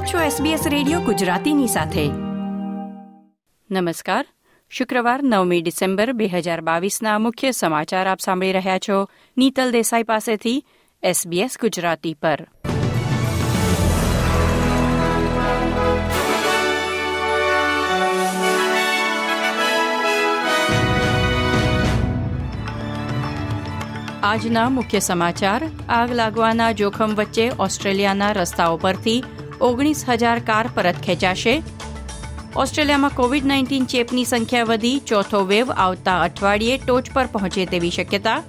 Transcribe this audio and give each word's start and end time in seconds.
આપ 0.00 0.06
છો 0.06 0.44
SBS 0.44 0.68
radio 0.68 1.00
ગુજરાતીની 1.00 1.66
સાથે. 1.66 2.08
નમસ્કાર. 3.70 4.26
શુક્રવાર 4.70 5.22
નવમી 5.22 5.62
ડિસેમ્બર 5.62 6.12
બે 6.12 6.26
હજાર 6.26 6.60
બાવીસના 6.60 7.18
મુખ્ય 7.18 7.50
સમાચાર 7.50 8.08
આપ 8.08 8.20
સાંભળી 8.20 8.52
રહ્યા 8.52 8.78
છો. 8.78 9.08
નીતલ 9.38 9.72
દેસાઈ 9.72 10.02
પાસેથી 10.02 10.64
SBS 11.04 11.50
ગુજરાતી 11.60 12.14
પર. 12.14 12.46
આજના 24.22 24.68
મુખ્ય 24.68 24.98
સમાચાર. 24.98 25.68
આગ 25.88 26.12
લાગવાના 26.12 26.72
જોખમ 26.72 27.14
વચ્ચે 27.14 27.50
ઓસ્ટ્રેલિયાના 27.58 28.32
રસ્તાઓ 28.32 28.76
પરથી 28.76 29.24
ઓગણીસ 29.60 30.04
હજાર 30.08 30.38
કાર 30.38 30.68
પરત 30.74 30.94
ખેંચાશે. 30.94 31.62
ઓસ્ટ્રેલિયામાં 32.56 33.10
કોવિડ 33.10 33.46
નાઇન્ટીન 33.46 33.84
ચેપની 33.84 34.24
સંખ્યા 34.24 34.64
વધી, 34.64 34.98
ચોથો 34.98 35.44
વેવ 35.44 35.72
આવતા 35.72 36.20
અઠવાડિયે 36.20 36.80
ટોચ 36.86 37.10
પર 37.12 37.26
પહોંચે 37.26 37.66
તેવી 37.66 37.90
શક્યતા. 37.90 38.42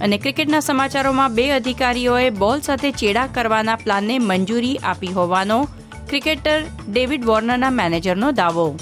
અને 0.00 0.18
ક્રિકેટના 0.18 0.60
સમાચારોમાં 0.60 1.34
બે 1.34 1.50
અધિકારીઓએ 1.50 2.30
બોલ 2.30 2.60
સાથે 2.60 2.90
ચેડા 2.90 3.26
કરવાના 3.26 3.76
પ્લાનને 3.76 4.18
મંજૂરી 4.18 4.76
આપી 4.76 5.06
હોવાનો 5.06 5.68
ક્રિકેટર 6.08 6.62
ડેવિડ 6.92 7.24
વોર્નરના 7.24 7.70
મેનેજરનો 7.70 8.32
દાવો. 8.32 8.78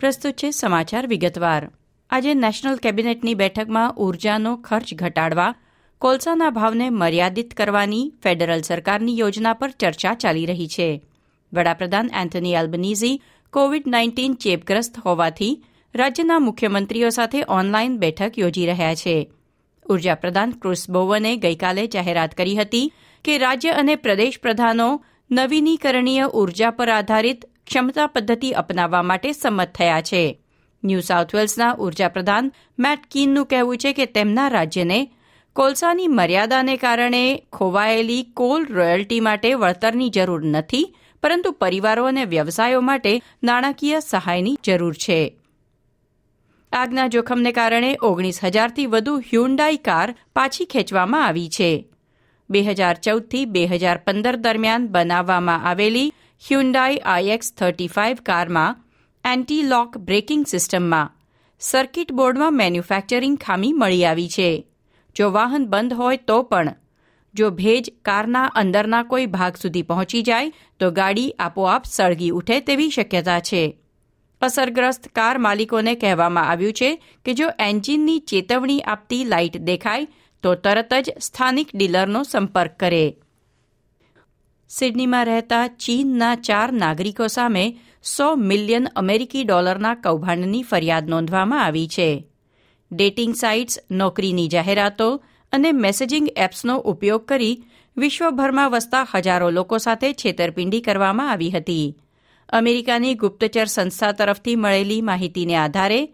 પ્રસ્તુત 0.00 0.34
છે 0.34 0.50
સમાચાર 0.50 1.06
વિગતવાર. 1.06 1.68
આજે 2.10 2.32
નેશનલ 2.34 2.76
કેબિનેટની 2.76 3.34
બેઠકમાં 3.34 3.96
ઉર્જાનો 3.96 4.50
ખર્ચ 4.56 4.94
ઘટાડવા, 4.94 5.54
કોલસાના 6.02 6.50
ભાવને 6.50 6.86
મર્યાદિત 6.90 7.54
કરવાની 7.54 8.12
ફેડરલ 8.22 8.62
સરકારની 8.62 9.16
યોજના 9.18 9.52
પર 9.52 9.70
ચર્ચા 9.70 10.14
ચાલી 10.14 10.46
રહી 10.46 10.68
છે. 10.68 10.86
વડાપ્રધાન 11.52 12.12
એન્થની 12.14 12.54
એલ્બનીઝી 12.54 13.18
કોવિડ 13.52 13.86
નાઇન્ટીન 13.86 14.34
ચેપગ્રસ્ત 14.34 14.96
હોવાથી 15.04 15.50
રાજ્યના 15.94 16.38
મુખ્યમંત્રીઓ 16.38 17.10
સાથે 17.10 17.44
ઓનલાઇન 17.48 17.98
બેઠક 17.98 18.38
યોજી 18.38 18.66
રહ્યા 18.66 18.94
છે. 18.94 19.16
ઊર્જા 19.86 20.14
પ્રધાન 20.14 20.50
ક્રુસ 20.50 20.90
બોવને 20.90 21.36
ગઈકાલે 21.36 21.86
જાહેરાત 21.88 22.34
કરી 22.34 22.56
હતી 22.56 22.92
કે 23.24 23.38
રાજ્ય 23.38 23.76
અને 23.82 23.94
પ્રદેશ 23.96 24.40
પ્રધાનો 24.40 24.88
નવીનીકરણીય 25.30 26.32
ઊર્જા 26.34 26.70
પર 26.70 26.90
આધારિત 26.90 27.46
ક્ષમતા 27.66 28.06
પદ્ધતિ 28.06 28.56
અપનાવવા 28.62 29.02
માટે 29.02 29.32
સંમત 29.32 29.70
થયા 29.74 30.00
છે. 30.00 30.24
ન્યૂ 30.88 31.04
સાઉથ 31.08 31.32
વેલ્સના 31.36 31.76
ઊર્જા 31.76 32.08
પ્રધાન 32.08 32.52
મેટ 32.78 33.06
કીનનું 33.10 33.46
કહેવું 33.46 33.80
છે 33.82 33.92
કે 33.92 34.06
તેમના 34.16 34.48
રાજ્યને 34.48 35.00
કોલસાની 35.56 36.12
મર્યાદાને 36.18 36.76
કારણે 36.76 37.24
ખોવાયેલી 37.52 38.22
કોલ 38.34 38.68
રોયલ્ટી 38.70 39.20
માટે 39.20 39.50
વળતરની 39.54 40.10
જરૂર 40.10 40.42
નથી, 40.46 40.92
પરંતુ 41.22 41.50
પરિવારો 41.52 42.04
અને 42.04 42.24
વ્યવસાયો 42.24 42.80
માટે 42.80 43.12
નાણાકીય 43.42 44.00
સહાયની 44.00 44.56
જરૂર 44.64 44.94
છે. 44.94 45.20
આગના 46.72 47.08
જોખમને 47.08 47.52
કારણે 47.52 47.90
ઓગણીસ 48.02 48.40
હજારથી 48.44 48.86
વધુ 48.86 49.14
હ્યુન્ડાઈ 49.28 49.84
કાર 49.84 50.08
પાછી 50.36 50.66
ખેંચવામાં 50.66 51.26
આવી 51.26 51.48
છે. 51.48 51.70
બે 52.50 52.60
હજાર 52.62 52.96
ચૌદથી 53.04 53.46
બે 53.46 53.62
હજાર 53.66 53.98
પંદર 54.06 54.36
દરમિયાન 54.36 54.88
બનાવવામાં 54.88 55.64
આવેલી 55.64 56.12
હ્યુન્ડાઈ 56.42 57.04
આઈએક્સ 57.04 57.54
થર્ટી 57.58 57.88
ફાઇવ 57.88 58.18
કારમાં 58.22 58.76
એન્ટી 59.28 59.62
લોક 59.62 59.96
બ્રેકિંગ 59.98 60.46
સિસ્ટમમાં 60.46 61.10
સર્કિટ 61.60 62.12
બોર્ડમાં 62.12 62.56
મેન્યુફેક્ચરિંગ 62.56 63.38
ખામી 63.38 63.72
મળી 63.72 64.04
આવી 64.04 64.28
છે. 64.28 64.66
જો 65.16 65.30
વાહન 65.30 65.66
બંધ 65.66 65.92
હોય 65.92 66.16
તો 66.16 66.42
પણ. 66.42 66.74
જો 67.34 67.50
ભેજ 67.50 67.92
કારના 68.04 68.44
અંદરના 68.44 69.02
કોઈ 69.02 69.26
ભાગ 69.26 69.56
સુધી 69.56 69.82
પહોંચી 69.82 70.22
જાય, 70.22 70.52
તો 70.80 70.90
ગાડી 70.90 71.30
આપોઆપ 71.38 71.84
સળગી 71.84 72.30
ઉઠે 72.30 72.60
તેવી 72.60 72.90
શક્યતા 72.90 73.40
છે. 73.40 73.78
અસરગ્રસ્ત 74.42 75.08
કાર 75.08 75.38
માલિકોને 75.38 75.94
કહેવામાં 75.94 76.48
આવ્યું 76.48 76.72
છે 76.72 77.02
કે 77.24 77.34
જો 77.34 77.48
એન્જિનની 77.58 78.18
ચેતવણી 78.18 78.80
આપતી 78.80 79.24
લાઇટ 79.24 79.56
દેખાય, 79.56 80.06
તો 80.42 80.54
તરત 80.54 80.94
જ 80.94 81.10
સ્થાનિક 81.20 81.68
ડીલરનો 81.74 82.22
સંપર્ક 82.22 82.78
કરે. 82.78 83.16
સિડનીમાં 84.68 85.24
રહેતા 85.24 85.66
ચીનના 85.66 86.34
ચાર 86.34 86.72
નાગરિકો 86.72 87.26
સામે 87.26 87.78
સો 88.02 88.36
મિલિયન 88.36 88.86
અમેરિકી 88.94 89.44
ડોલરના 89.44 89.94
કૌભાંડની 89.94 90.62
ફરિયાદ 90.62 91.08
નોંધવામાં 91.08 91.64
આવી 91.64 91.88
છે. 91.88 92.26
ડેટિંગ 92.90 93.34
સાઇટ્સ, 93.34 93.80
નોકરીની 93.90 94.48
જાહેરાતો 94.48 95.22
અને 95.52 95.72
મેસેજિંગ 95.72 96.28
એપ્સનો 96.36 96.76
ઉપયોગ 96.76 97.24
કરી 97.24 97.64
વિશ્વભરમાં 97.96 98.70
વસતા 98.70 99.06
હજારો 99.14 99.50
લોકો 99.50 99.78
સાથે 99.78 100.12
છેતરપિંડી 100.12 100.80
કરવામાં 100.80 101.30
આવી 101.30 101.50
હતી. 101.50 101.96
અમેરિકાની 102.48 103.14
ગુપ્તચર 103.14 103.66
સંસ્થા 103.66 104.12
તરફથી 104.12 104.56
મળેલી 104.56 105.02
માહિતીને 105.02 105.56
આધારે 105.56 106.08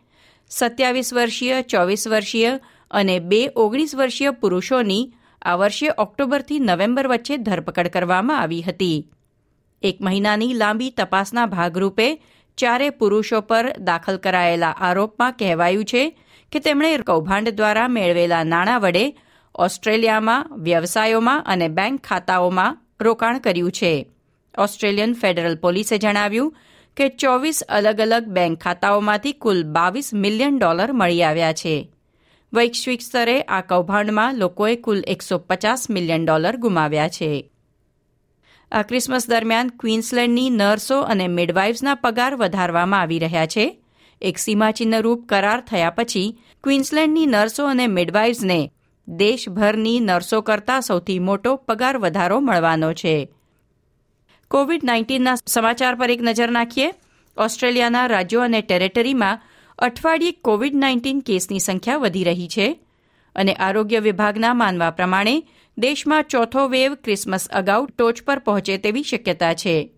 સત્યાવીસ 0.49 1.13
વર્ષીય, 1.13 1.63
ચોવીસ 1.63 2.09
વર્ષીય 2.09 2.61
અને 2.91 3.19
બે 3.19 3.51
ઓગણીસ 3.57 3.95
વર્ષીય 3.95 4.31
પુરુષોની 4.31 5.13
આ 5.43 5.57
વર્ષે 5.57 5.89
ઓક્ટોબરથી 5.99 6.59
નવેમ્બર 6.59 7.09
વચ્ચે 7.09 7.37
ધરપકડ 7.37 7.89
કરવામાં 7.89 8.41
આવી 8.41 8.63
હતી. 8.63 9.09
એક 9.83 9.99
મહિનાની 10.01 10.55
લાંબી 10.55 10.91
તપાસના 10.91 11.47
ભાગરૂપે 11.47 12.23
ચારે 12.57 12.91
પુરુષો 12.91 13.41
પર 13.41 13.77
દાખલ 13.79 14.17
કરાયેલા 14.17 14.71
આરોપમાં 14.71 15.33
કહેવાયું 15.33 15.85
છે 15.85 16.19
કે 16.53 16.59
તેમણે 16.59 16.97
કૌભાંડ 16.97 17.49
દ્વારા 17.49 17.89
મેળવેલા 17.89 18.45
નાણાં 18.45 18.81
વડે 18.81 19.19
ઓસ્ટ્રેલિયામાં, 19.55 20.51
વ્યવસાયોમાં 20.57 21.45
અને 21.47 21.69
બેંક 21.69 22.01
ખાતાઓમાં 22.01 22.79
રોકાણ 23.01 23.39
કર્યું 23.39 23.73
છે. 23.73 24.11
ઓસ્ટ્રેલિયન 24.59 25.13
ફેડરલ 25.13 25.57
પોલીસે 25.57 25.99
જણાવ્યું 25.99 26.55
કે 26.97 27.09
ચોવીસ 27.09 27.63
અલગ 27.69 28.01
અલગ 28.01 28.25
બેંક 28.25 28.59
ખાતાઓમાંથી 28.59 29.33
કુલ 29.33 29.65
બાવીસ 29.65 30.15
મિલિયન 30.15 30.59
ડોલર 30.59 30.93
મળી 30.93 31.23
આવ્યા 31.23 31.53
છે. 31.53 31.93
વૈશ્વિક 32.53 33.01
સ્તરે 33.01 33.41
આ 33.41 33.61
કૌભાંડમાં 33.61 34.35
લોકોએ 34.35 34.77
કુલ 34.77 35.05
એકસો 35.07 35.39
પચાસ 35.39 35.91
મિલિયન 35.91 36.25
ડોલર 36.25 36.57
ગુમાવ્યા 36.57 37.09
છે. 37.09 37.52
આ 38.73 38.83
ક્રિસમસ 38.83 39.29
દરમિયાન 39.29 39.69
ક્વીન્સલેન્ડની 39.69 40.51
નર્સો 40.51 41.01
અને 41.01 41.29
મિડવાઇફ્સના 41.29 41.95
પગાર 41.95 42.35
વધારવામાં 42.35 43.01
આવી 43.01 43.19
રહ્યા 43.19 43.47
છે. 43.47 43.83
એક 44.23 44.39
સીમાચિહ્નરૂપ 44.39 45.29
કરાર 45.29 45.61
થયા 45.61 45.91
પછી 45.91 46.41
ક્વીન્સલેન્ડની 46.65 47.27
નર્સો 47.27 47.67
અને 47.67 47.87
મિડવાઇફ્સને 47.87 48.71
દેશભરની 49.09 50.01
નર્સો 50.01 50.41
કરતાં 50.41 50.83
સૌથી 50.83 51.19
મોટો 51.19 51.57
પગાર 51.57 51.99
વધારો 51.99 52.41
મળવાનો 52.41 52.93
છે. 52.93 53.29
કોવિડ 54.51 54.85
નાઇન્ટીનના 54.85 55.35
સમાચાર 55.47 55.95
પર 55.95 56.11
એક 56.11 56.23
નજર 56.23 56.51
નાખીએ. 56.51 56.95
ઓસ્ટ્રેલિયાના 57.37 58.07
રાજ્યો 58.07 58.41
અને 58.41 58.61
ટેરેટરીમાં 58.61 59.43
અઠવાડિયે 59.79 60.33
કોવિડ 60.33 60.75
નાઇન્ટીન 60.75 61.21
કેસની 61.21 61.61
સંખ્યા 61.61 61.97
વધી 61.97 62.25
રહી 62.25 62.49
છે 62.49 62.81
અને 63.37 63.55
આરોગ્ય 63.55 63.99
વિભાગના 63.99 64.55
માનવા 64.55 64.91
પ્રમાણે 64.91 65.47
દેશમાં 65.79 66.25
ચોથો 66.25 66.69
વેવ 66.69 66.95
ક્રિસમસ 66.95 67.49
અગાઉ 67.49 67.87
ટોચ 67.87 68.23
પર 68.23 68.39
પહોંચે 68.39 68.77
તેવી 68.77 69.03
શક્યતા 69.03 69.55
છે. 69.55 69.95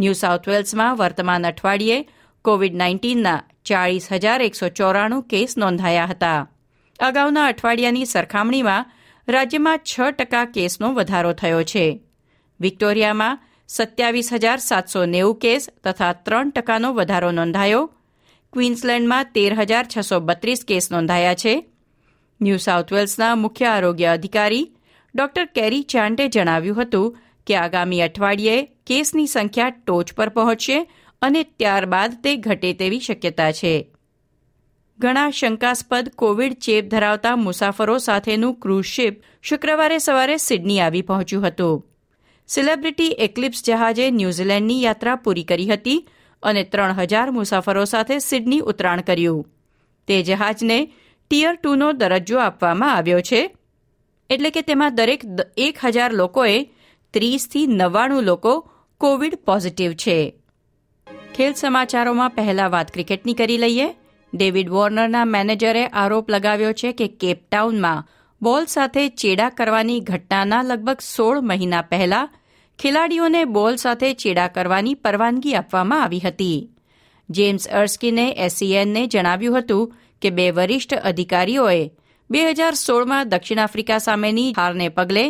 ન્યૂ 0.00 0.12
સાઉથ 0.12 0.48
વેલ્સમાં 0.48 0.96
વર્તમાન 0.96 1.46
અઠવાડિયે 1.46 2.08
કોવિડ 2.42 2.74
નાઇન્ટીનના 2.74 3.42
ચાળીસ 3.64 4.12
હજાર 4.12 4.42
એકસો 4.42 4.68
ચોરાણું 4.68 5.22
કેસ 5.22 5.58
નોંધાયા 5.58 6.06
હતા. 6.06 6.50
અગાઉના 6.98 7.46
અઠવાડિયાની 7.46 8.04
સરખામણીમાં 8.04 8.92
રાજ્યમાં 9.28 9.78
છ 9.78 10.00
ટકા 10.10 10.44
કેસનો 10.44 10.92
વધારો 10.92 11.32
થયો 11.32 11.62
છે. 11.62 12.00
વિક્ટોરિયામાં 12.60 13.38
સત્યાવીસ 13.68 14.32
હજાર 14.32 14.58
સાતસો 14.58 15.06
નેવું 15.06 15.38
કેસ 15.38 15.70
તથા 15.84 16.12
ત્રણ 16.12 16.50
ટકાનો 16.50 16.92
વધારો 16.92 17.30
નોંધાયો. 17.30 17.94
ક્વીન્સલેન્ડમાં 18.52 19.24
તેર 19.24 19.54
હજાર 19.54 19.86
છસો 19.96 20.20
બત્રીસ 20.20 20.64
કેસ 20.64 20.92
નોંધાયા 20.92 21.34
છે. 21.34 21.64
ન્યૂ 22.42 22.56
સાઉથ 22.56 22.92
વેલ્સના 22.92 23.34
મુખ્ય 23.34 23.64
આરોગ્ય 23.66 24.04
અધિકારી 24.04 24.76
ડોક્ટર 25.14 25.44
કેરી 25.44 25.82
ચાન્ટે 25.82 26.28
જણાવ્યું 26.28 26.82
હતું 26.82 27.18
કે 27.46 27.56
આગામી 27.56 28.00
અઠવાડિયે 28.00 28.68
કેસની 28.86 29.26
સંખ્યા 29.26 29.70
ટોચ 29.70 30.12
પર 30.12 30.28
પહોંચશે 30.28 30.90
અને 31.22 31.42
ત્યારબાદ 31.42 32.22
તે 32.22 32.36
ઘટે 32.36 32.72
તેવી 32.72 33.00
શક્યતા 33.00 33.52
છે. 33.52 33.92
ઘણા 34.98 35.30
શંકાસ્પદ 35.30 36.08
કોવિડ 36.16 36.52
ચેપ 36.52 36.88
ધરાવતા 36.88 37.36
મુસાફરો 37.36 37.98
સાથેનું 37.98 38.54
ક્રૂઝ 38.54 38.84
શિપ 38.84 39.22
શુક્રવારે 39.42 39.98
સવારે 39.98 40.36
સિડની 40.36 40.80
આવી 40.80 41.02
પહોંચ્યું 41.02 41.46
હતું. 41.46 41.84
સેલિબ્રિટી 42.48 43.16
એક્લિપ્સ 43.18 43.64
જહાજે 43.64 44.10
ન્યૂઝીલેન્ડની 44.10 44.82
યાત્રા 44.82 45.16
પૂરી 45.16 45.44
કરી 45.44 45.66
હતી 45.66 46.08
અને 46.42 46.62
ત્રણ 46.64 46.92
હજાર 46.92 47.30
મુસાફરો 47.30 47.84
સાથે 47.84 48.18
સિડની 48.18 48.60
ઉતરાણ 48.60 49.00
કર્યું. 49.00 49.46
તે 50.08 50.22
જહાજને 50.22 50.92
ટીયર 51.30 51.54
ટુનો 51.54 51.92
દરજ્જો 51.92 52.38
આપવામાં 52.38 52.94
આવ્યો 52.94 53.20
છે 53.20 53.56
એટલે 54.30 54.50
કે 54.50 54.62
તેમાં 54.62 54.94
દરેક 54.94 55.24
એક 55.56 55.78
હજાર 55.84 56.12
લોકોએ 56.12 56.58
ત્રીસથી 57.14 57.66
નવ્વાણું 57.66 58.22
લોકો 58.22 58.70
કોવિડ 59.00 59.34
પોઝિટિવ 59.34 59.92
છે. 59.92 60.34
ખેલ 61.34 61.52
સમાચારોમાં 61.52 62.30
પહેલા 62.30 62.68
વાત 62.68 62.92
ક્રિકેટની 62.92 63.34
કરી 63.34 63.58
લઈએ. 63.58 63.88
ડેવિડ 64.34 64.68
વોર્નરના 64.68 65.24
મેનેજરે 65.24 65.86
આરોપ 65.86 66.30
લગાવ્યો 66.30 66.72
છે 66.72 66.92
કે 66.92 67.06
કેપટાઉનમાં 67.20 68.04
બોલ 68.42 68.64
સાથે 68.64 69.08
ચેડા 69.08 69.50
કરવાની 69.50 70.00
ઘટનાના 70.00 70.62
લગભગ 70.62 71.00
સોળ 71.00 71.40
મહિના 71.40 71.82
પહેલા 71.82 72.26
ખેલાડીઓને 72.78 73.44
બોલ 73.44 73.74
સાથે 73.76 74.12
ચેડા 74.12 74.48
કરવાની 74.48 74.94
પરવાનગી 74.94 75.54
આપવામાં 75.54 76.02
આવી 76.02 76.20
હતી. 76.20 76.70
જેમ્સ 77.30 77.68
અર્સ્કીને 77.68 78.26
એસસીએનને 78.36 79.06
જણાવ્યું 79.06 79.58
હતું 79.58 79.92
કે 80.22 80.30
બે 80.30 80.50
વરિષ્ઠ 80.50 80.94
અધિકારીઓએ 80.94 81.90
બે 82.30 82.42
હજાર 82.50 82.74
સોળમાં 82.74 83.28
દક્ષિણ 83.28 83.58
આફ્રિકા 83.58 83.98
સામેની 83.98 84.52
હારને 84.56 84.88
પગલે 84.88 85.24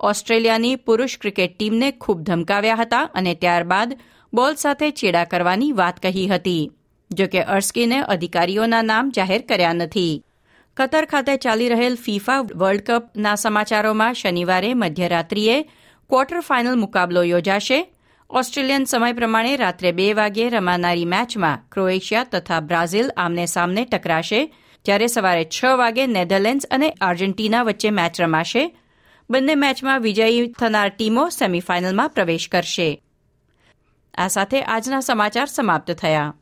ઓસ્ટ્રેલિયાની 0.00 0.76
પુરુષ 0.76 1.18
ક્રિકેટ 1.18 1.58
ટીમને 1.58 1.90
ખૂબ 1.92 2.20
ધમકાવ્યા 2.20 2.74
હતા 2.74 3.08
અને 3.14 3.34
ત્યારબાદ 3.34 3.94
બોલ 4.32 4.54
સાથે 4.54 4.90
ચેડા 4.90 5.24
કરવાની 5.24 5.72
વાત 5.72 6.02
કહી 6.02 6.28
હતી 6.28 6.70
જોકે 7.10 7.42
અર્સ્કીને 7.42 7.98
અધિકારીઓના 8.00 8.82
નામ 8.82 9.10
જાહેર 9.10 9.42
કર્યા 9.42 9.72
નથી. 9.72 10.24
કતર 10.76 11.04
ખાતે 11.04 11.36
ચાલી 11.36 11.68
રહેલ 11.68 11.96
ફીફા 11.96 12.40
વર્લ્ડ 12.40 12.82
કપના 12.82 13.34
સમાચારોમાં 13.34 14.14
શનિવારે 14.14 14.74
મધ્યરાત્રિએ 14.74 15.56
ક્વાર્ટર 16.10 16.40
ફાઇનલ 16.40 16.76
મુકાબલો 16.76 17.22
યોજાશે. 17.22 17.94
ઓસ્ટ્રેલિયન 18.30 18.84
સમય 18.84 19.12
પ્રમાણે 19.12 19.56
રાત્રે 19.56 19.92
બે 19.92 20.12
વાગ્યે 20.12 20.48
રમાનારી 20.48 21.04
મેચમાં 21.04 21.62
ક્રોએશિયા 21.72 22.24
તથા 22.24 22.60
બ્રાઝિલ 22.60 23.10
આમને 23.16 23.46
સામને 23.46 23.84
ટકરાશે. 23.84 24.54
જ્યારે 24.84 25.06
સવારે 25.06 25.44
છ 25.44 25.64
વાગે 25.64 26.06
નેધરલેન્ડ્સ 26.06 26.66
અને 26.70 26.90
આર્જેન્ટિના 26.90 27.62
વચ્ચે 27.62 27.90
મેચ 27.90 28.20
રમાશે. 28.20 28.76
બંને 29.30 29.54
મેચમાં 29.54 30.00
વિજયી 30.00 30.46
થનાર 30.46 30.88
ટીમો 30.88 31.28
સેમીફાઇનલમાં 31.28 32.08
પ્રવેશ 32.08 32.48
કરશે. 32.48 33.02
આ 34.18 34.28
સાથે 34.28 34.62
આજના 34.62 35.00
સમાચાર 35.00 35.46
સમાપ્ત 35.46 35.90
થયા. 35.90 36.34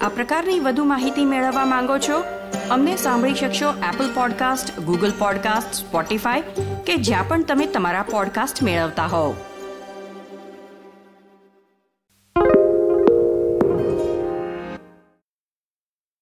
આ 0.00 0.08
પ્રકારની 0.08 0.60
વધુ 0.60 0.84
માહિતી 0.84 1.24
મેળવવા 1.24 1.64
માંગો 1.64 1.98
છો? 1.98 2.24
અમને 2.70 2.96
સાંભળી 2.96 3.34
શકશો 3.34 3.70
Apple 3.70 4.14
podcast 4.14 4.80
Google 4.80 5.12
podcast 5.18 5.74
Spotify 5.74 6.42
કે 6.86 6.96
જ્યાં 6.96 7.28
પણ 7.28 7.42
તમે 7.42 7.66
તમારા 7.66 8.02
પોડકાસ્ટ 8.02 8.62
મેળવતા 8.62 9.06
હોવ. 9.06 9.34